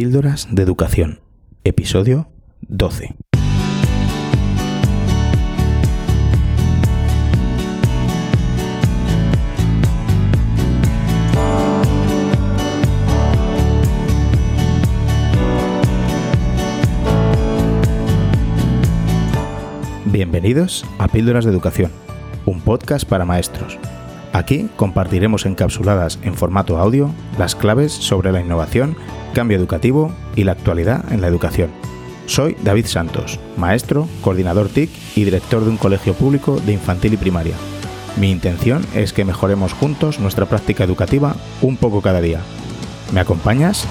[0.00, 1.18] Píldoras de Educación,
[1.64, 2.28] episodio
[2.68, 3.16] 12.
[20.04, 21.90] Bienvenidos a Píldoras de Educación,
[22.46, 23.76] un podcast para maestros.
[24.32, 28.96] Aquí compartiremos encapsuladas en formato audio las claves sobre la innovación,
[29.34, 31.70] cambio educativo y la actualidad en la educación.
[32.26, 37.16] Soy David Santos, maestro, coordinador TIC y director de un colegio público de infantil y
[37.16, 37.54] primaria.
[38.16, 42.40] Mi intención es que mejoremos juntos nuestra práctica educativa un poco cada día.
[43.12, 43.86] ¿Me acompañas?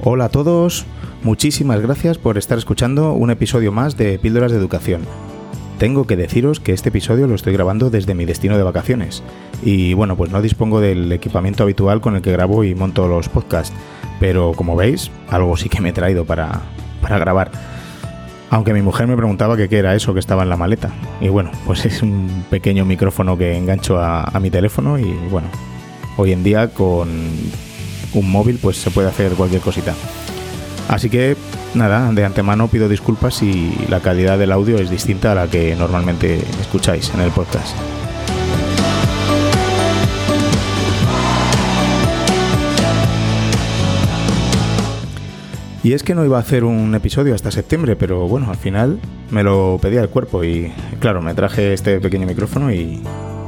[0.00, 0.86] Hola a todos,
[1.28, 5.02] muchísimas gracias por estar escuchando un episodio más de Píldoras de Educación.
[5.76, 9.22] Tengo que deciros que este episodio lo estoy grabando desde mi destino de vacaciones
[9.62, 13.28] y bueno, pues no dispongo del equipamiento habitual con el que grabo y monto los
[13.28, 13.76] podcasts,
[14.18, 16.62] pero como veis, algo sí que me he traído para,
[17.02, 17.50] para grabar.
[18.48, 20.94] Aunque mi mujer me preguntaba qué era eso que estaba en la maleta.
[21.20, 25.48] Y bueno, pues es un pequeño micrófono que engancho a, a mi teléfono y bueno,
[26.16, 27.10] hoy en día con
[28.14, 29.94] un móvil, pues se puede hacer cualquier cosita.
[30.88, 31.36] Así que
[31.74, 35.76] nada, de antemano pido disculpas si la calidad del audio es distinta a la que
[35.76, 37.76] normalmente escucháis en el podcast.
[45.84, 48.98] Y es que no iba a hacer un episodio hasta septiembre, pero bueno, al final
[49.30, 53.00] me lo pedía el cuerpo y claro, me traje este pequeño micrófono y,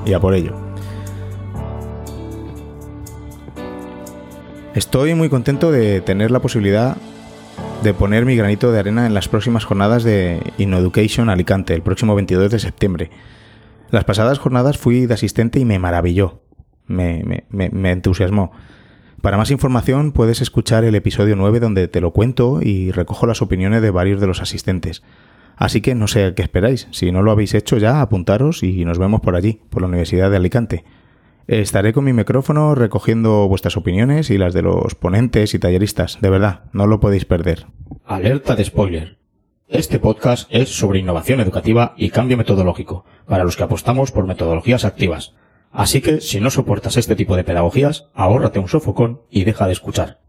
[0.06, 0.54] y a por ello.
[4.74, 6.96] Estoy muy contento de tener la posibilidad
[7.82, 12.14] de poner mi granito de arena en las próximas jornadas de InnoEducation Alicante, el próximo
[12.14, 13.10] 22 de septiembre.
[13.90, 16.42] Las pasadas jornadas fui de asistente y me maravilló,
[16.86, 18.52] me, me, me, me entusiasmó.
[19.22, 23.40] Para más información puedes escuchar el episodio 9 donde te lo cuento y recojo las
[23.40, 25.02] opiniones de varios de los asistentes.
[25.56, 28.98] Así que no sé qué esperáis, si no lo habéis hecho ya, apuntaros y nos
[28.98, 30.84] vemos por allí, por la Universidad de Alicante.
[31.50, 36.18] Estaré con mi micrófono recogiendo vuestras opiniones y las de los ponentes y talleristas.
[36.20, 37.66] De verdad, no lo podéis perder.
[38.06, 39.18] Alerta de spoiler.
[39.66, 44.84] Este podcast es sobre innovación educativa y cambio metodológico, para los que apostamos por metodologías
[44.84, 45.34] activas.
[45.72, 49.72] Así que, si no soportas este tipo de pedagogías, ahórrate un sofocón y deja de
[49.72, 50.20] escuchar.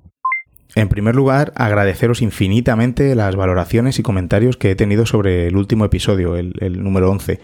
[0.73, 5.85] En primer lugar, agradeceros infinitamente las valoraciones y comentarios que he tenido sobre el último
[5.85, 7.39] episodio, el, el número 11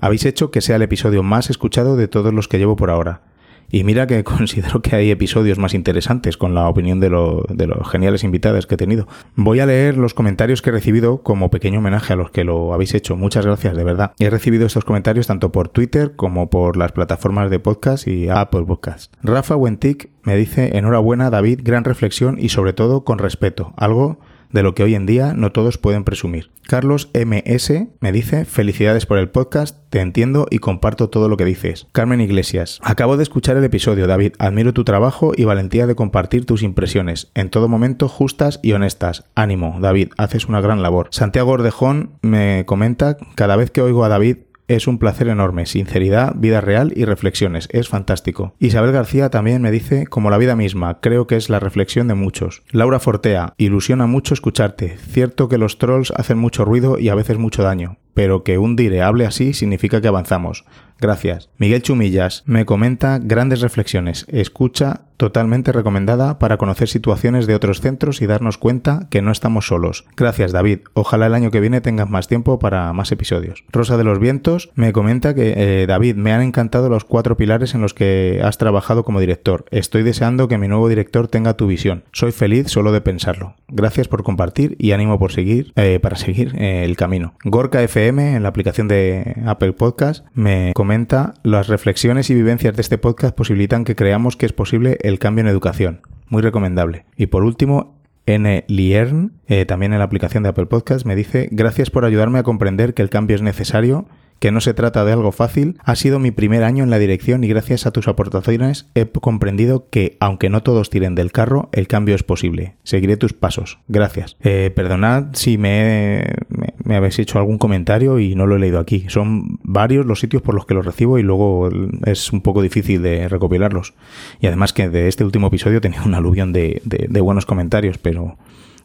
[0.00, 3.22] habéis hecho que sea el episodio más escuchado de todos los que llevo por ahora.
[3.70, 7.66] Y mira que considero que hay episodios más interesantes con la opinión de, lo, de
[7.66, 9.06] los geniales invitados que he tenido.
[9.34, 12.72] Voy a leer los comentarios que he recibido como pequeño homenaje a los que lo
[12.72, 13.16] habéis hecho.
[13.16, 14.12] Muchas gracias, de verdad.
[14.18, 18.64] He recibido estos comentarios tanto por Twitter como por las plataformas de podcast y Apple
[18.64, 19.12] Podcast.
[19.22, 23.74] Rafa Wentic me dice, enhorabuena David, gran reflexión y sobre todo con respeto.
[23.76, 24.18] Algo
[24.52, 26.50] de lo que hoy en día no todos pueden presumir.
[26.66, 31.46] Carlos MS me dice, felicidades por el podcast, te entiendo y comparto todo lo que
[31.46, 31.86] dices.
[31.92, 36.44] Carmen Iglesias, acabo de escuchar el episodio, David, admiro tu trabajo y valentía de compartir
[36.44, 39.24] tus impresiones, en todo momento justas y honestas.
[39.34, 41.08] Ánimo, David, haces una gran labor.
[41.10, 44.36] Santiago Ordejón me comenta, cada vez que oigo a David
[44.68, 47.68] es un placer enorme, sinceridad, vida real y reflexiones.
[47.72, 48.54] Es fantástico.
[48.58, 52.14] Isabel García también me dice, como la vida misma, creo que es la reflexión de
[52.14, 52.62] muchos.
[52.70, 54.96] Laura Fortea, ilusiona mucho escucharte.
[54.98, 58.74] Cierto que los trolls hacen mucho ruido y a veces mucho daño, pero que un
[58.74, 60.64] dire hable así significa que avanzamos.
[61.00, 61.50] Gracias.
[61.58, 64.26] Miguel Chumillas me comenta grandes reflexiones.
[64.28, 69.66] Escucha totalmente recomendada para conocer situaciones de otros centros y darnos cuenta que no estamos
[69.66, 70.06] solos.
[70.16, 70.80] Gracias David.
[70.94, 73.64] Ojalá el año que viene tengas más tiempo para más episodios.
[73.70, 77.74] Rosa de los Vientos me comenta que eh, David, me han encantado los cuatro pilares
[77.74, 79.64] en los que has trabajado como director.
[79.70, 82.04] Estoy deseando que mi nuevo director tenga tu visión.
[82.12, 83.54] Soy feliz solo de pensarlo.
[83.68, 87.34] Gracias por compartir y ánimo por seguir eh, para seguir eh, el camino.
[87.44, 92.80] Gorka FM en la aplicación de Apple Podcast me comenta las reflexiones y vivencias de
[92.80, 96.00] este podcast posibilitan que creamos que es posible el cambio en educación.
[96.28, 97.04] Muy recomendable.
[97.16, 98.64] Y por último, N.
[98.66, 102.44] Liern, eh, también en la aplicación de Apple Podcast, me dice, gracias por ayudarme a
[102.44, 104.06] comprender que el cambio es necesario
[104.38, 107.44] que no se trata de algo fácil, ha sido mi primer año en la dirección
[107.44, 111.88] y gracias a tus aportaciones he comprendido que, aunque no todos tiren del carro, el
[111.88, 112.74] cambio es posible.
[112.84, 113.78] Seguiré tus pasos.
[113.88, 114.36] Gracias.
[114.40, 118.78] Eh, perdonad si me, me, me, habéis hecho algún comentario y no lo he leído
[118.78, 119.06] aquí.
[119.08, 121.68] Son varios los sitios por los que los recibo y luego
[122.04, 123.94] es un poco difícil de recopilarlos.
[124.40, 126.80] Y además que de este último episodio tenía un aluvión de,
[127.20, 128.36] buenos comentarios, pero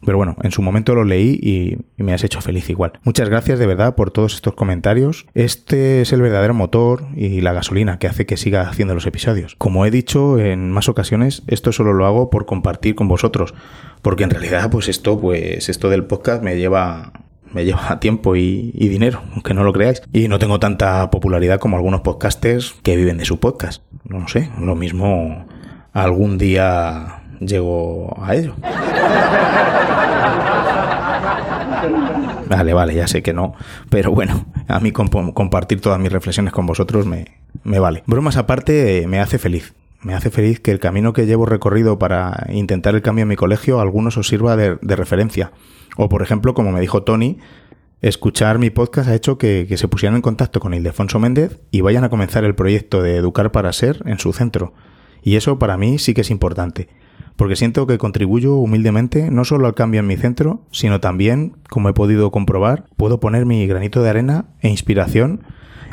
[0.04, 2.92] Pero bueno, en su momento lo leí y, me has hecho feliz igual.
[3.04, 5.26] Muchas gracias de verdad por todos estos comentarios.
[5.32, 9.54] Este es el verdadero motor y la gasolina que hace que siga haciendo los episodios.
[9.56, 13.54] Como he dicho en más ocasiones, esto solo lo hago por compartir con vosotros,
[14.02, 17.23] porque en realidad pues esto pues esto del podcast me lleva
[17.54, 20.02] me lleva tiempo y, dinero, aunque no lo creáis.
[20.12, 23.82] Y no tengo tanta popularidad como algunos podcasters que viven de su podcast.
[24.04, 25.46] No sé, lo mismo
[25.92, 28.54] algún día llego a ello.
[32.46, 33.54] Vale, vale, ya sé que no,
[33.88, 38.02] pero bueno, a mí compartir todas mis reflexiones con vosotros me, me vale.
[38.06, 39.74] Bromas aparte, me hace feliz.
[40.04, 43.36] Me hace feliz que el camino que llevo recorrido para intentar el cambio en mi
[43.36, 45.52] colegio algunos os sirva de, referencia.
[45.96, 47.38] O, por ejemplo, como me dijo Tony,
[48.02, 52.04] escuchar mi podcast ha hecho que, se pusieran en contacto con Ildefonso Méndez y vayan
[52.04, 54.74] a comenzar el proyecto de Educar para Ser en su centro.
[55.22, 56.88] Y eso para mí sí que es importante
[57.36, 61.88] porque siento que contribuyo humildemente no solo al cambio en mi centro, sino también, como
[61.88, 65.42] he podido comprobar, puedo poner mi granito de arena e inspiración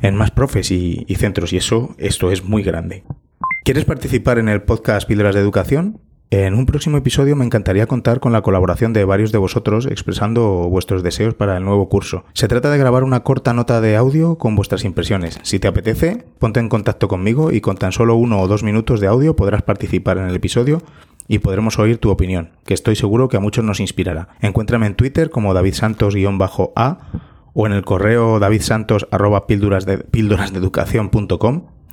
[0.02, 3.04] en más profes y, centros, y eso, esto es muy grande.
[3.64, 6.00] ¿Quieres participar en el podcast Píldoras de Educación?
[6.32, 10.68] En un próximo episodio me encantaría contar con la colaboración de varios de vosotros expresando
[10.68, 12.26] vuestros deseos para el nuevo curso.
[12.34, 15.40] Se trata de grabar una corta nota de audio con vuestras impresiones.
[15.44, 19.00] Si te apetece, ponte en contacto conmigo y con tan solo uno o dos minutos
[19.00, 20.82] de audio podrás participar en el episodio
[21.28, 24.30] y podremos oír tu opinión, que estoy seguro que a muchos nos inspirará.
[24.42, 26.98] Encuéntrame en Twitter como David Santos-A
[27.54, 29.08] o en el correo davidsantos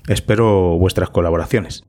[0.09, 1.85] Espero vuestras colaboraciones.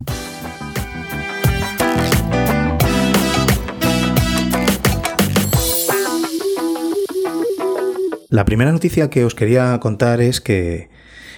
[8.30, 10.90] La primera noticia que os quería contar es que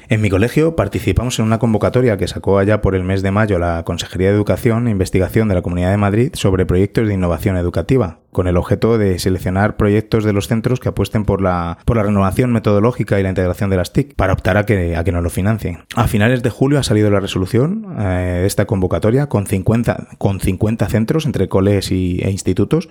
[0.09, 3.59] en mi colegio participamos en una convocatoria que sacó allá por el mes de mayo
[3.59, 7.57] la Consejería de Educación e Investigación de la Comunidad de Madrid sobre proyectos de innovación
[7.57, 11.97] educativa, con el objeto de seleccionar proyectos de los centros que apuesten por la, por
[11.97, 15.29] la renovación metodológica y la integración de las TIC para optar a que, nos lo
[15.29, 15.79] financien.
[15.95, 20.39] A finales de julio ha salido la resolución eh, de esta convocatoria con 50, con
[20.39, 22.89] 50 centros entre coles y, e institutos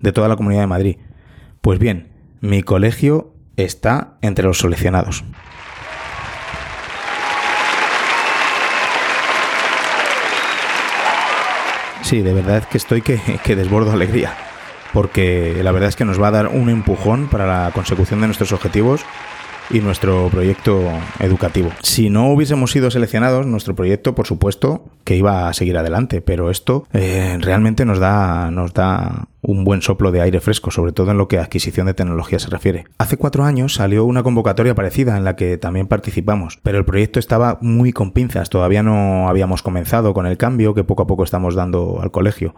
[0.00, 0.96] de toda la Comunidad de Madrid.
[1.60, 2.08] Pues bien,
[2.40, 5.24] mi colegio está entre los seleccionados.
[12.10, 14.36] Sí, de verdad que estoy que, que desbordo alegría,
[14.92, 18.26] porque la verdad es que nos va a dar un empujón para la consecución de
[18.26, 19.02] nuestros objetivos
[19.70, 20.80] y nuestro proyecto
[21.18, 21.70] educativo.
[21.82, 26.50] Si no hubiésemos sido seleccionados, nuestro proyecto, por supuesto, que iba a seguir adelante, pero
[26.50, 31.10] esto eh, realmente nos da, nos da un buen soplo de aire fresco, sobre todo
[31.10, 32.84] en lo que a adquisición de tecnología se refiere.
[32.98, 37.18] Hace cuatro años salió una convocatoria parecida en la que también participamos, pero el proyecto
[37.18, 41.24] estaba muy con pinzas, todavía no habíamos comenzado con el cambio que poco a poco
[41.24, 42.54] estamos dando al colegio.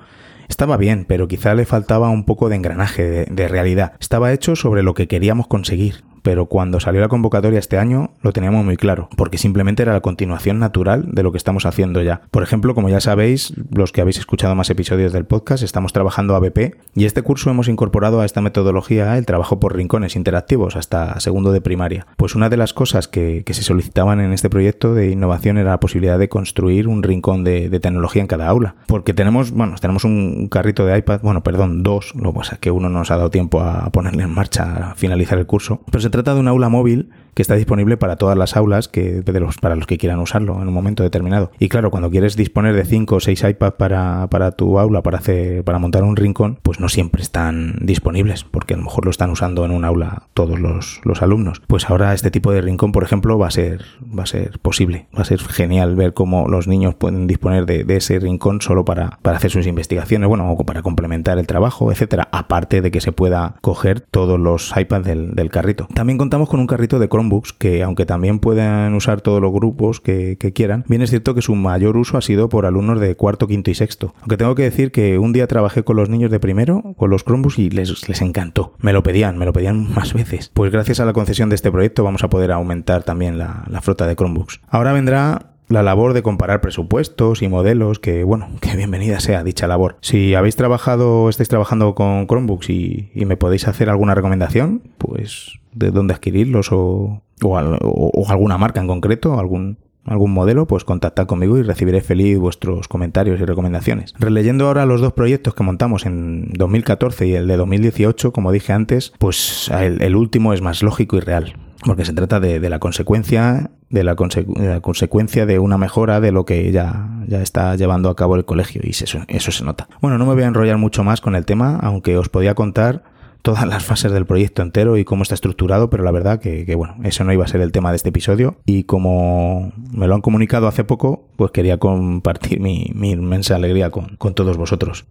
[0.49, 3.93] Estaba bien, pero quizá le faltaba un poco de engranaje, de, realidad.
[4.01, 8.33] Estaba hecho sobre lo que queríamos conseguir, pero cuando salió la convocatoria este año lo
[8.33, 12.23] teníamos muy claro, porque simplemente era la continuación natural de lo que estamos haciendo ya.
[12.31, 16.35] Por ejemplo, como ya sabéis, los que habéis escuchado más episodios del podcast, estamos trabajando
[16.37, 21.19] ABP y este curso hemos incorporado a esta metodología el trabajo por rincones interactivos hasta
[21.21, 22.07] segundo de primaria.
[22.17, 25.81] Pues una de las cosas que, se solicitaban en este proyecto de innovación era la
[25.81, 30.49] posibilidad de construir un rincón de, tecnología en cada aula, porque tenemos, bueno, tenemos un
[30.49, 33.29] carrito de iPad, bueno, perdón, dos, lo que pasa que uno no nos ha dado
[33.29, 36.69] tiempo a ponerle en marcha, a finalizar el curso, pero se trata de un aula
[36.69, 39.23] móvil que está disponible para todas las aulas que,
[39.61, 41.51] para los que quieran usarlo en un momento determinado.
[41.59, 45.65] Y claro, cuando quieres disponer de 5 o 6 iPads para, tu aula, para, hacer,
[45.65, 49.31] para montar un rincón, pues no siempre están disponibles, porque a lo mejor lo están
[49.31, 51.63] usando en un aula todos los, alumnos.
[51.67, 53.85] Pues ahora este tipo de rincón, por ejemplo, va a ser,
[54.19, 55.07] va a ser posible.
[55.17, 59.19] Va a ser genial ver cómo los niños pueden disponer de, ese rincón solo para,
[59.23, 62.29] para hacer sus investigaciones, bueno, o para complementar el trabajo, etcétera.
[62.33, 65.87] Aparte de que se pueda coger todos los iPads del carrito.
[66.03, 70.01] También contamos con un carrito de Chromebooks que, aunque también puedan usar todos los grupos
[70.01, 73.47] que, quieran, bien es cierto que su mayor uso ha sido por alumnos de cuarto,
[73.47, 74.13] quinto y sexto.
[74.19, 77.23] Aunque tengo que decir que un día trabajé con los niños de primero, con los
[77.23, 78.75] Chromebooks, y les, les encantó.
[78.81, 80.51] Me lo pedían, me lo pedían más veces.
[80.53, 83.81] Pues gracias a la concesión de este proyecto vamos a poder aumentar también la, la
[83.81, 84.61] flota de Chromebooks.
[84.71, 89.67] Ahora vendrá la labor de comparar presupuestos y modelos, que bueno, que bienvenida sea dicha
[89.67, 89.97] labor.
[90.01, 95.91] Si habéis trabajado, estáis trabajando con Chromebooks y, me podéis hacer alguna recomendación, pues de
[95.91, 101.63] dónde adquirirlos o, o, alguna marca en concreto, algún, algún modelo, pues contactad conmigo y
[101.63, 104.13] recibiré feliz vuestros comentarios y recomendaciones.
[104.19, 108.73] Releyendo ahora los dos proyectos que montamos en 2014 y el de 2018, como dije
[108.73, 113.71] antes, pues el último es más lógico y real porque se trata de, la consecuencia
[113.91, 118.37] de la, consecuencia de una mejora de lo que ya, ya está llevando a cabo
[118.37, 119.89] el colegio y eso, eso se nota.
[120.01, 123.03] Bueno, no me voy a enrollar mucho más con el tema, aunque os podía contar
[123.43, 126.97] todas las fases del proyecto entero y cómo está estructurado, pero la verdad que, bueno,
[127.03, 130.21] eso no iba a ser el tema de este episodio y como me lo han
[130.21, 135.05] comunicado hace poco, pues quería compartir mi, inmensa alegría con, con todos vosotros.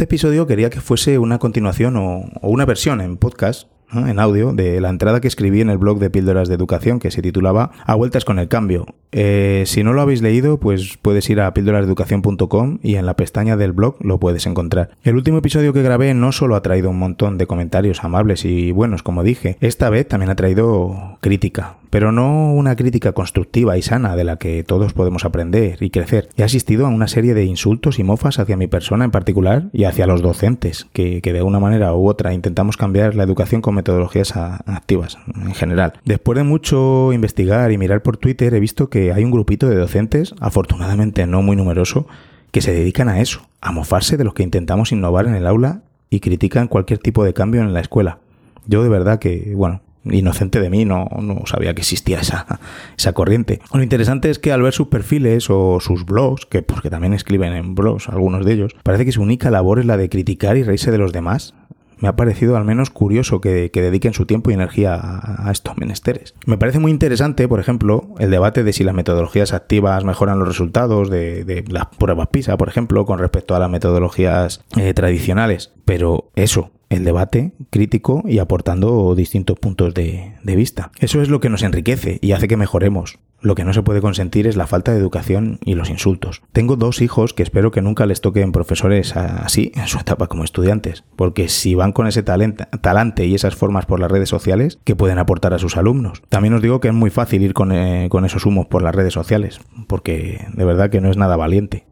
[0.00, 4.80] Este episodio quería que fuese una continuación o, una versión en podcast en audio de
[4.80, 7.96] la entrada que escribí en el blog de Píldoras de Educación que se titulaba A
[7.96, 8.86] vueltas con el cambio.
[9.12, 13.58] Eh, si no lo habéis leído, pues puedes ir a píldorasdeeducación.com y en la pestaña
[13.58, 14.88] del blog lo puedes encontrar.
[15.02, 18.72] El último episodio que grabé no solo ha traído un montón de comentarios amables y
[18.72, 23.82] buenos, como dije, esta vez también ha traído crítica, pero no una crítica constructiva y
[23.82, 26.28] sana de la que todos podemos aprender y crecer.
[26.36, 29.84] He asistido a una serie de insultos y mofas hacia mi persona en particular y
[29.84, 34.36] hacia los docentes, que, de una manera u otra intentamos cambiar la educación con metodologías
[34.36, 35.94] activas en general.
[36.04, 39.76] Después de mucho investigar y mirar por Twitter he visto que hay un grupito de
[39.76, 42.06] docentes, afortunadamente no muy numeroso,
[42.50, 45.82] que se dedican a eso, a mofarse de los que intentamos innovar en el aula
[46.08, 48.18] y critican cualquier tipo de cambio en la escuela.
[48.66, 52.60] Yo de verdad que, bueno, inocente de mí, no, no sabía que existía esa,
[52.96, 53.60] esa corriente.
[53.72, 57.52] Lo interesante es que al ver sus perfiles o sus blogs, que porque también escriben
[57.52, 60.62] en blogs algunos de ellos, parece que su única labor es la de criticar y
[60.62, 61.54] reírse de los demás.
[61.98, 66.34] Me ha parecido al menos curioso que, dediquen su tiempo y energía a, estos menesteres.
[66.46, 70.48] Me parece muy interesante, por ejemplo, el debate de si las metodologías activas mejoran los
[70.48, 75.72] resultados de, las pruebas PISA, por ejemplo, con respecto a las metodologías eh, tradicionales.
[75.84, 80.90] Pero eso, el debate crítico y aportando distintos puntos de, vista.
[80.98, 83.20] Eso es lo que nos enriquece y hace que mejoremos.
[83.40, 86.42] Lo que no se puede consentir es la falta de educación y los insultos.
[86.52, 90.44] Tengo dos hijos que espero que nunca les toquen profesores así en su etapa como
[90.44, 94.96] estudiantes, porque si van con ese talante y esas formas por las redes sociales, ¿qué
[94.96, 96.22] pueden aportar a sus alumnos?
[96.28, 98.94] También os digo que es muy fácil ir con, eh, con esos humos por las
[98.94, 101.86] redes sociales, porque de verdad que no es nada valiente.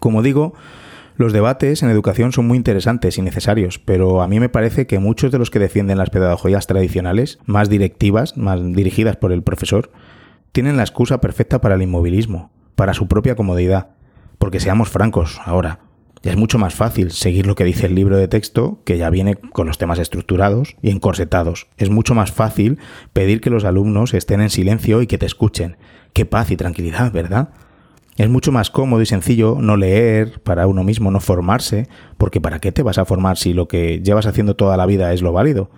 [0.00, 0.54] Como digo,
[1.20, 4.98] los debates en educación son muy interesantes y necesarios, pero a mí me parece que
[4.98, 9.92] muchos de los que defienden las pedagogías tradicionales, más directivas, más dirigidas por el profesor,
[10.52, 13.90] tienen la excusa perfecta para el inmovilismo, para su propia comodidad.
[14.38, 15.80] Porque seamos francos ahora,
[16.22, 19.36] es mucho más fácil seguir lo que dice el libro de texto, que ya viene
[19.36, 21.66] con los temas estructurados y encorsetados.
[21.76, 22.78] Es mucho más fácil
[23.12, 25.76] pedir que los alumnos estén en silencio y que te escuchen.
[26.14, 27.50] Qué paz y tranquilidad, ¿verdad?
[28.16, 31.88] Es mucho más cómodo y sencillo no leer para uno mismo, no formarse,
[32.18, 35.12] porque ¿para qué te vas a formar si lo que llevas haciendo toda la vida
[35.12, 35.70] es lo válido?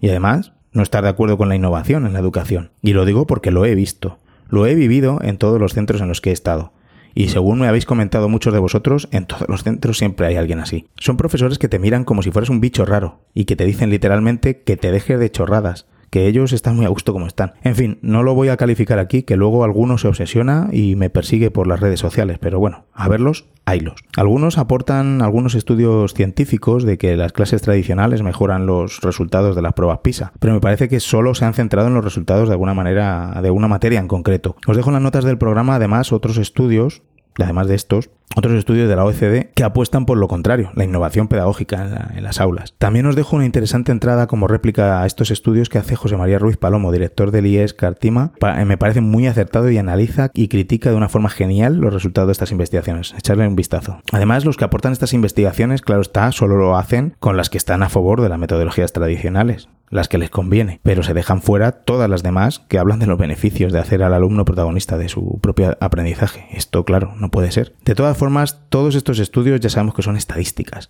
[0.00, 2.70] Y además, no estar de acuerdo con la innovación en la educación.
[2.82, 6.08] Y lo digo porque lo he visto, lo he vivido en todos los centros en
[6.08, 6.72] los que he estado.
[7.14, 10.58] Y según me habéis comentado muchos de vosotros, en todos los centros siempre hay alguien
[10.58, 10.86] así.
[10.98, 13.88] Son profesores que te miran como si fueras un bicho raro y que te dicen
[13.88, 17.54] literalmente que te dejes de chorradas, que ellos están muy a gusto como están.
[17.62, 21.10] En fin, no lo voy a calificar aquí, que luego alguno se obsesiona y me
[21.10, 24.04] persigue por las redes sociales, pero bueno, a verlos, haylos.
[24.16, 29.74] Algunos aportan algunos estudios científicos de que las clases tradicionales mejoran los resultados de las
[29.74, 32.74] pruebas PISA, pero me parece que solo se han centrado en los resultados de alguna
[32.74, 34.56] manera, de una materia en concreto.
[34.66, 37.02] Os dejo en las notas del programa además otros estudios
[37.42, 41.28] además de estos, otros estudios de la OECD que apuestan por lo contrario, la innovación
[41.28, 42.74] pedagógica en, las aulas.
[42.78, 46.38] También os dejo una interesante entrada como réplica a estos estudios que hace José María
[46.38, 48.32] Ruiz Palomo, director del IES Cartima.
[48.40, 52.28] Eh, me parece muy acertado y analiza y critica de una forma genial los resultados
[52.28, 53.14] de estas investigaciones.
[53.16, 54.00] Echarle un vistazo.
[54.12, 57.82] Además, los que aportan estas investigaciones, claro está, solo lo hacen con las que están
[57.82, 62.10] a favor de las metodologías tradicionales las que les conviene, pero se dejan fuera todas
[62.10, 65.76] las demás que hablan de los beneficios de hacer al alumno protagonista de su propio
[65.80, 66.46] aprendizaje.
[66.52, 67.74] Esto, claro, no puede ser.
[67.84, 70.88] De todas formas, todos estos estudios ya sabemos que son estadísticas.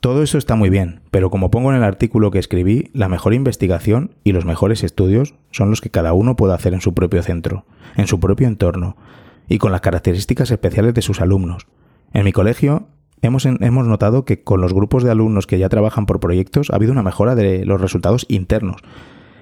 [0.00, 3.34] Todo eso está muy bien, pero como pongo en el artículo que escribí, la mejor
[3.34, 7.22] investigación y los mejores estudios son los que cada uno puede hacer en su propio
[7.22, 7.64] centro,
[7.96, 8.96] en su propio entorno,
[9.48, 11.66] y con las características especiales de sus alumnos.
[12.12, 12.86] En mi colegio
[13.22, 16.76] hemos, hemos notado que con los grupos de alumnos que ya trabajan por proyectos ha
[16.76, 18.82] habido una mejora de los resultados internos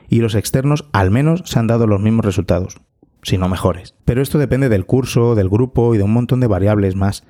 [0.09, 2.78] y los externos al menos se han dado los mismos resultados,
[3.23, 3.95] si no mejores.
[4.04, 7.25] Pero esto depende del curso, del grupo y de un montón de variables más.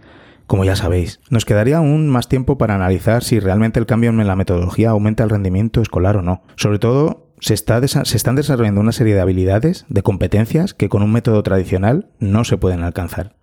[0.46, 4.26] Como ya sabéis, nos quedaría aún más tiempo para analizar si realmente el cambio en
[4.26, 6.42] la metodología aumenta el rendimiento escolar o no.
[6.54, 11.02] Sobre todo, se, está se están desarrollando una serie de habilidades, de competencias que con
[11.02, 13.34] un método tradicional no se pueden alcanzar.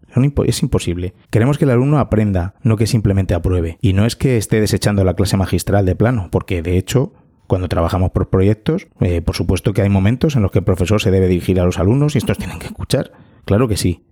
[0.45, 1.13] Es imposible.
[1.29, 3.77] Queremos que el alumno aprenda, no que simplemente apruebe.
[3.81, 7.13] Y no es que esté desechando la clase magistral de plano, porque de hecho
[7.47, 11.01] cuando trabajamos por proyectos, eh, por supuesto que hay momentos en los que el profesor
[11.01, 13.11] se debe dirigir a los alumnos y estos tienen que escuchar.
[13.45, 14.03] Claro que sí.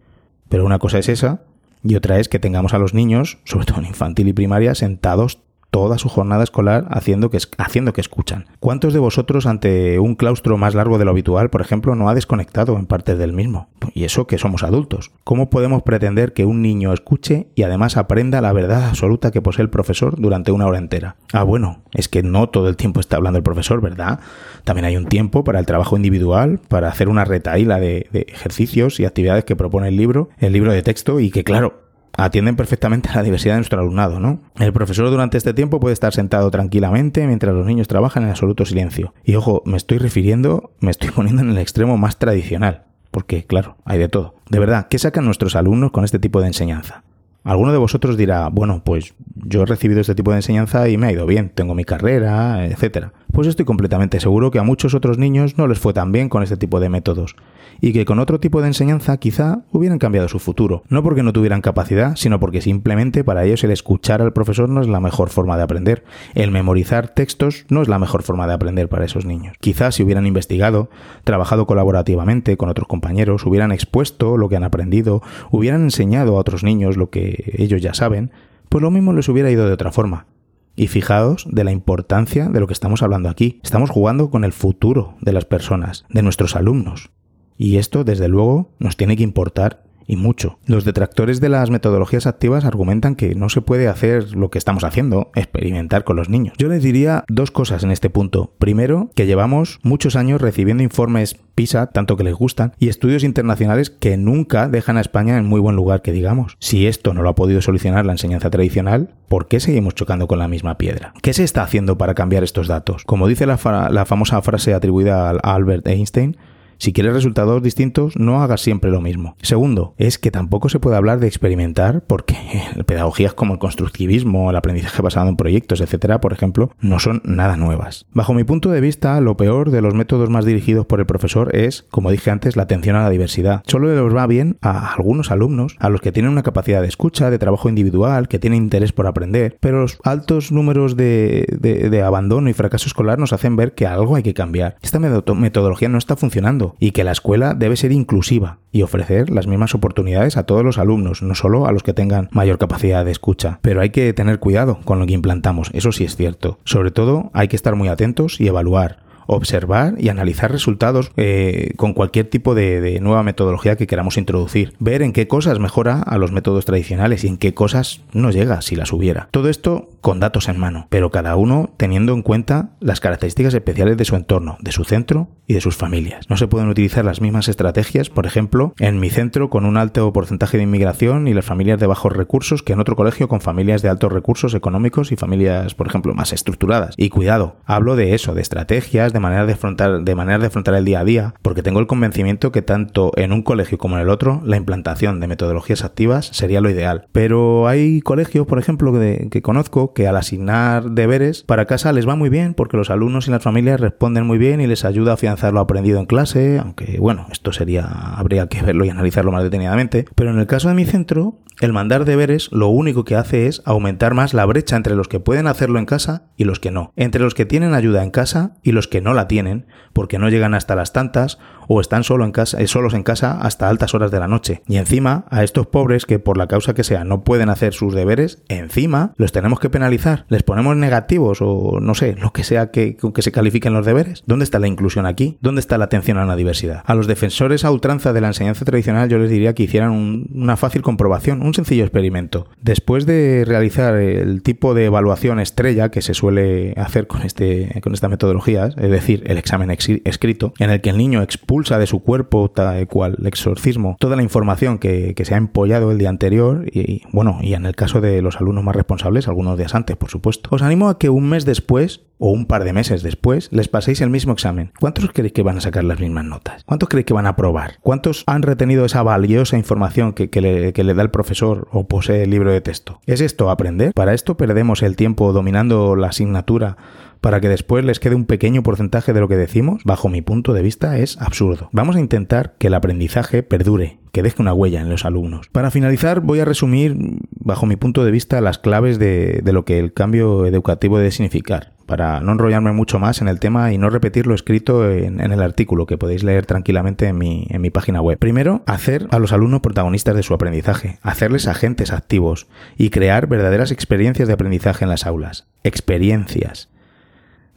[0.50, 1.43] Pero una cosa es esa
[1.84, 5.39] y otra es que tengamos a los niños, sobre todo en infantil y primaria, sentados
[5.71, 8.45] toda su jornada escolar haciendo que, haciendo que escuchan.
[8.59, 12.13] ¿Cuántos de vosotros ante un claustro más largo de lo habitual, por ejemplo, no ha
[12.13, 13.69] desconectado en partes del mismo?
[13.93, 15.11] Y eso que somos adultos.
[15.23, 19.63] ¿Cómo podemos pretender que un niño escuche y además aprenda la verdad absoluta que posee
[19.63, 21.15] el profesor durante una hora entera?
[21.31, 24.19] Ah, bueno, es que no todo el tiempo está hablando el profesor, ¿verdad?
[24.65, 29.05] También hay un tiempo para el trabajo individual, para hacer una retaíla de ejercicios y
[29.05, 33.15] actividades que propone el libro, el libro de texto, y que claro, atienden perfectamente a
[33.15, 34.41] la diversidad de nuestro alumnado, ¿no?
[34.59, 38.65] El profesor durante este tiempo puede estar sentado tranquilamente mientras los niños trabajan en absoluto
[38.65, 39.13] silencio.
[39.23, 43.77] Y ojo, me estoy refiriendo, me estoy poniendo en el extremo más tradicional, porque claro,
[43.85, 44.35] hay de todo.
[44.49, 47.03] De verdad, ¿qué sacan nuestros alumnos con este tipo de enseñanza?
[47.43, 51.07] Alguno de vosotros dirá, bueno, pues yo he recibido este tipo de enseñanza y me
[51.07, 53.13] ha ido bien, tengo mi carrera, etcétera.
[53.31, 56.43] Pues estoy completamente seguro que a muchos otros niños no les fue tan bien con
[56.43, 57.38] este tipo de métodos
[57.79, 61.31] y que con otro tipo de enseñanza quizá hubieran cambiado su futuro, no porque no
[61.31, 65.29] tuvieran capacidad, sino porque simplemente para ellos el escuchar al profesor no es la mejor
[65.29, 66.03] forma de aprender,
[66.35, 69.55] el memorizar textos no es la mejor forma de aprender para esos niños.
[69.61, 70.89] Quizás si hubieran investigado,
[71.23, 75.21] trabajado colaborativamente con otros compañeros, hubieran expuesto lo que han aprendido,
[75.51, 78.31] hubieran enseñado a otros niños lo que ellos ya saben,
[78.67, 80.25] pues lo mismo les hubiera ido de otra forma.
[80.75, 83.59] Y fijaos de la importancia de lo que estamos hablando aquí.
[83.63, 87.11] Estamos jugando con el futuro de las personas, de nuestros alumnos.
[87.57, 90.60] Y esto, desde luego, nos tiene que importar y mucho.
[90.65, 94.84] Los detractores de las metodologías activas argumentan que no se puede hacer lo que estamos
[94.84, 96.53] haciendo, experimentar con los niños.
[96.58, 98.53] Yo les diría dos cosas en este punto.
[98.60, 103.89] Primero, que llevamos muchos años recibiendo informes PISA, tanto que les gustan, y estudios internacionales
[103.89, 106.58] que nunca dejan a España en muy buen lugar, que digamos.
[106.60, 110.39] Si esto no lo ha podido solucionar la enseñanza tradicional, ¿por qué seguimos chocando con
[110.39, 111.13] la misma piedra?
[111.22, 113.03] ¿Qué se está haciendo para cambiar estos datos?
[113.05, 113.60] Como dice la,
[113.91, 116.38] la famosa frase atribuida a Albert Einstein,
[116.81, 119.35] si quieres resultados distintos, no hagas siempre lo mismo.
[119.43, 122.35] Segundo, es que tampoco se puede hablar de experimentar porque
[122.88, 127.55] pedagogías como el constructivismo, el aprendizaje basado en proyectos, etcétera, por ejemplo, no son nada
[127.55, 128.07] nuevas.
[128.13, 131.55] Bajo mi punto de vista, lo peor de los métodos más dirigidos por el profesor
[131.55, 133.61] es, como dije antes, la atención a la diversidad.
[133.67, 137.29] Solo les va bien a algunos alumnos, a los que tienen una capacidad de escucha,
[137.29, 142.50] de trabajo individual, que tienen interés por aprender, pero los altos números de, de abandono
[142.50, 144.77] y fracaso escolar nos hacen ver que algo hay que cambiar.
[144.81, 149.48] Esta metodología no está funcionando y que la escuela debe ser inclusiva y ofrecer las
[149.48, 153.12] mismas oportunidades a todos los alumnos, no solo a los que tengan mayor capacidad de
[153.12, 153.60] escucha.
[153.62, 156.60] Pero hay que tener cuidado con lo que implantamos, eso sí es cierto.
[156.64, 161.94] Sobre todo hay que estar muy atentos y evaluar observar y analizar resultados eh, con
[161.94, 164.74] cualquier tipo de, nueva metodología que queramos introducir.
[164.79, 168.61] Ver en qué cosas mejora a los métodos tradicionales y en qué cosas no llega
[168.61, 169.29] si las hubiera.
[169.31, 173.98] Todo esto con datos en mano, pero cada uno teniendo en cuenta las características especiales
[173.98, 176.29] de su entorno, de su centro y de sus familias.
[176.29, 180.11] No se pueden utilizar las mismas estrategias, por ejemplo, en mi centro con un alto
[180.11, 183.81] porcentaje de inmigración y las familias de bajos recursos que en otro colegio con familias
[183.81, 186.96] de altos recursos económicos y familias, por ejemplo, más estructuradas.
[186.98, 190.86] Y cuidado, hablo de eso, de estrategias, de manera de afrontar, de de afrontar el
[190.86, 194.10] día a día, porque tengo el convencimiento que tanto en un colegio como en el
[194.10, 197.07] otro, la implantación de metodologías activas sería lo ideal.
[197.12, 202.16] Pero hay colegios, por ejemplo, que, conozco que al asignar deberes para casa les va
[202.16, 205.14] muy bien porque los alumnos y las familias responden muy bien y les ayuda a
[205.16, 209.44] afianzar lo aprendido en clase, aunque bueno, esto sería, habría que verlo y analizarlo más
[209.44, 210.05] detenidamente.
[210.16, 213.61] Pero en el caso de mi centro, el mandar deberes lo único que hace es
[213.65, 216.91] aumentar más la brecha entre los que pueden hacerlo en casa y los que no,
[216.95, 220.29] entre los que tienen ayuda en casa y los que no la tienen, porque no
[220.29, 221.37] llegan hasta las tantas
[221.74, 224.62] o están solo en casa, eh, solos en casa hasta altas horas de la noche.
[224.68, 227.96] Y encima, a estos pobres que por la causa que sea no pueden hacer sus
[227.96, 230.25] deberes, encima los tenemos que penalizar.
[230.27, 234.24] Les ponemos negativos o no sé, lo que sea que, que se califiquen los deberes.
[234.25, 235.38] ¿Dónde está la inclusión aquí?
[235.40, 236.84] ¿Dónde está la atención a la diversidad?
[236.86, 240.57] A los defensores a ultranza de la enseñanza tradicional yo les diría que hicieran una
[240.57, 242.48] fácil comprobación, un sencillo experimento.
[242.62, 247.94] Después de realizar el tipo de evaluación estrella que se suele hacer con, este, con
[247.94, 252.00] esta metodología, es decir, el examen escrito, en el que el niño expulsa de su
[252.00, 256.65] cuerpo, tal cual el exorcismo, toda la información que, se ha empollado el día anterior
[256.71, 260.09] y, bueno, y en el caso de los alumnos más responsables, algunos días antes, por
[260.09, 260.50] supuesto.
[260.51, 264.01] Os animo a que un mes después o un par de meses después les paséis
[264.01, 264.71] el mismo examen.
[264.79, 266.63] ¿Cuántos creéis que van a sacar las mismas notas?
[266.65, 267.79] ¿Cuántos creéis que van a aprobar?
[267.81, 272.24] ¿Cuántos han retenido esa valiosa información que, le, que le da el profesor o posee
[272.24, 273.00] el libro de texto?
[273.05, 273.93] ¿Es esto aprender?
[273.93, 276.77] Para esto perdemos el tiempo dominando la asignatura
[277.22, 280.53] para que después les quede un pequeño porcentaje de lo que decimos, bajo mi punto
[280.53, 281.70] de vista es absurdo.
[281.72, 285.48] Vamos a intentar que el aprendizaje perdure, que deje una huella en los alumnos.
[285.51, 286.98] Para finalizar, voy a resumir,
[287.31, 291.74] bajo mi punto de vista, las claves de, lo que el cambio educativo debe significar
[291.86, 295.42] para no enrollarme mucho más en el tema y no repetir lo escrito en, el
[295.42, 298.18] artículo que podéis leer tranquilamente en mi, en mi página web.
[298.18, 303.72] Primero, hacer a los alumnos protagonistas de su aprendizaje, hacerles agentes activos y crear verdaderas
[303.72, 305.48] experiencias de aprendizaje en las aulas.
[305.64, 306.70] Experiencias.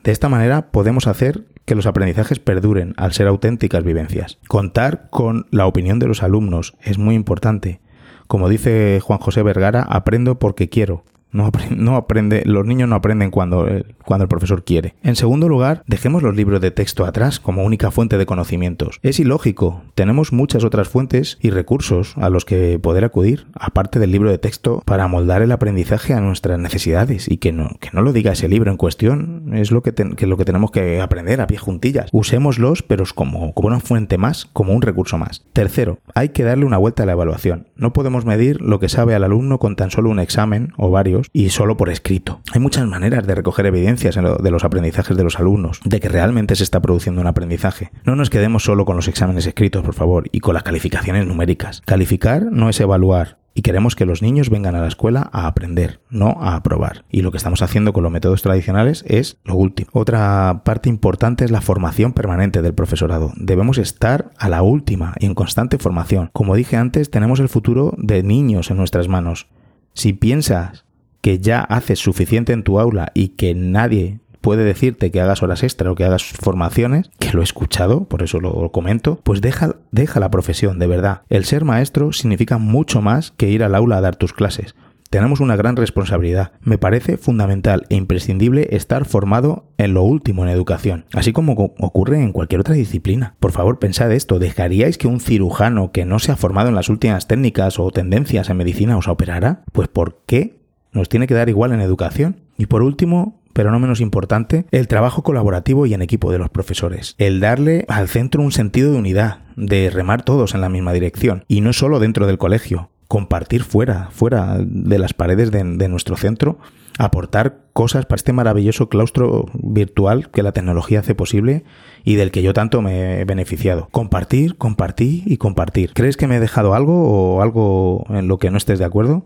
[0.04, 4.38] De esta manera podemos hacer que los aprendizajes perduren al ser auténticas vivencias.
[4.48, 7.80] Contar con la opinión de los alumnos es muy importante.
[8.26, 11.04] Como dice Juan José Vergara, aprendo porque quiero.
[11.34, 13.66] No, aprende, los niños no aprenden cuando,
[14.04, 14.94] cuando el profesor quiere.
[15.02, 19.00] En segundo lugar, dejemos los libros de texto atrás como única fuente de conocimientos.
[19.02, 19.82] Es ilógico.
[19.94, 24.38] Tenemos muchas otras fuentes y recursos a los que poder acudir, aparte del libro de
[24.38, 28.32] texto, para moldar el aprendizaje a nuestras necesidades y que no, que no lo diga
[28.32, 29.50] ese libro en cuestión.
[29.54, 29.92] Es lo que,
[30.26, 32.10] lo que tenemos que aprender a pie juntillas.
[32.12, 35.44] Usémoslos, pero como, como una fuente más, como un recurso más.
[35.52, 37.66] Tercero, hay que darle una vuelta a la evaluación.
[37.76, 41.23] No podemos medir lo que sabe al alumno con tan solo un examen o varios
[41.32, 42.40] y solo por escrito.
[42.52, 46.56] Hay muchas maneras de recoger evidencias de los aprendizajes de los alumnos, de que realmente
[46.56, 47.90] se está produciendo un aprendizaje.
[48.04, 51.82] No nos quedemos solo con los exámenes escritos, por favor, y con las calificaciones numéricas.
[51.84, 56.00] Calificar no es evaluar, y queremos que los niños vengan a la escuela a aprender,
[56.10, 57.04] no a aprobar.
[57.08, 59.90] Y lo que estamos haciendo con los métodos tradicionales es lo último.
[59.92, 63.32] Otra parte importante es la formación permanente del profesorado.
[63.36, 66.30] Debemos estar a la última y en constante formación.
[66.32, 69.46] Como dije antes, tenemos el futuro de niños en nuestras manos.
[69.92, 70.84] Si piensas
[71.24, 75.62] que ya haces suficiente en tu aula y que nadie puede decirte que hagas horas
[75.62, 79.76] extra o que hagas formaciones, que lo he escuchado, por eso lo comento, pues deja,
[79.90, 81.22] deja la profesión, de verdad.
[81.30, 84.74] El ser maestro significa mucho más que ir al aula a dar tus clases.
[85.08, 86.52] Tenemos una gran responsabilidad.
[86.60, 92.22] Me parece fundamental e imprescindible estar formado en lo último en educación, así como ocurre
[92.22, 93.34] en cualquier otra disciplina.
[93.40, 96.90] Por favor, pensad esto, ¿dejaríais que un cirujano que no se ha formado en las
[96.90, 99.62] últimas técnicas o tendencias en medicina os operara?
[99.72, 100.63] Pues ¿por qué
[100.94, 102.40] nos tiene que dar igual en educación.
[102.56, 106.50] Y por último, pero no menos importante, el trabajo colaborativo y en equipo de los
[106.50, 107.14] profesores.
[107.18, 111.44] El darle al centro un sentido de unidad, de remar todos en la misma dirección.
[111.48, 116.58] Y no solo dentro del colegio, compartir fuera, fuera de las paredes de, nuestro centro,
[116.98, 121.64] aportar cosas para este maravilloso claustro virtual que la tecnología hace posible
[122.04, 123.88] y del que yo tanto me he beneficiado.
[123.92, 125.92] Compartir, compartir y compartir.
[125.94, 129.24] ¿Crees que me he dejado algo o algo en lo que no estés de acuerdo?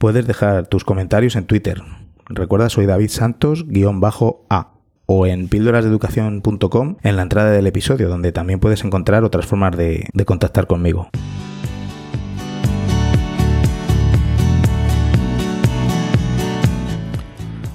[0.00, 1.82] Puedes dejar tus comentarios en Twitter.
[2.26, 4.68] Recuerda, soy David Santos-A
[5.04, 10.08] o en píldorasdeeducación.com en la entrada del episodio, donde también puedes encontrar otras formas de,
[10.14, 11.10] de contactar conmigo.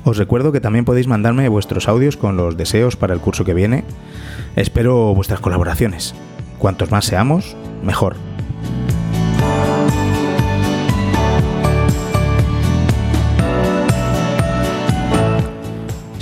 [0.04, 3.54] Os recuerdo que también podéis mandarme vuestros audios con los deseos para el curso que
[3.54, 3.84] viene.
[4.56, 6.16] Espero vuestras colaboraciones.
[6.58, 8.16] Cuantos más seamos, mejor.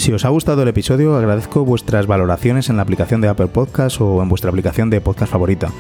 [0.04, 4.02] Si os ha gustado el episodio, agradezco vuestras valoraciones en la aplicación de Apple Podcast
[4.02, 5.72] o en vuestra aplicación de podcast favorita.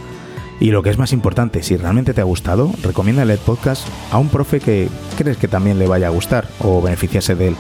[0.61, 4.19] Y lo que es más importante, si realmente te ha gustado, recomienda el podcast a
[4.19, 7.55] un profe que crees que también le vaya a gustar o beneficiarse de él.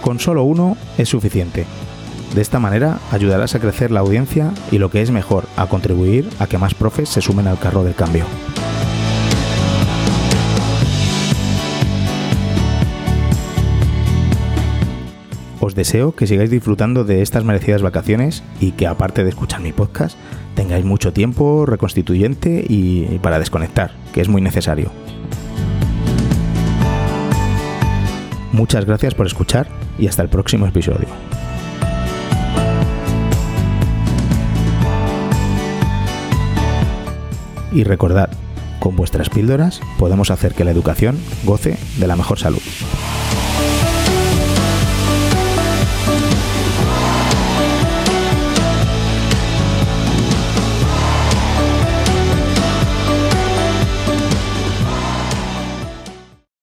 [0.00, 1.66] Con solo uno es suficiente.
[2.34, 6.30] De esta manera ayudarás a crecer la audiencia y lo que es mejor, a contribuir
[6.38, 8.24] a que más profes se sumen al carro del cambio.
[15.68, 19.74] Os deseo que sigáis disfrutando de estas merecidas vacaciones y que aparte de escuchar mi
[19.74, 20.16] podcast,
[20.54, 24.90] tengáis mucho tiempo reconstituyente y para desconectar, que es muy necesario.
[28.50, 31.08] Muchas gracias por escuchar y hasta el próximo episodio.
[37.72, 38.30] Y recordad,
[38.80, 42.62] con vuestras píldoras podemos hacer que la educación goce de la mejor salud.